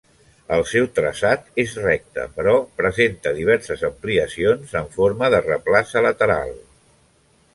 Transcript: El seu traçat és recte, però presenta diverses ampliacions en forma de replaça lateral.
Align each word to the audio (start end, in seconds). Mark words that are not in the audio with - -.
El 0.55 0.63
seu 0.69 0.85
traçat 0.99 1.59
és 1.63 1.75
recte, 1.81 2.23
però 2.37 2.55
presenta 2.79 3.35
diverses 3.41 3.83
ampliacions 3.91 4.75
en 4.81 4.89
forma 4.97 5.29
de 5.37 5.45
replaça 5.49 6.03
lateral. 6.07 6.57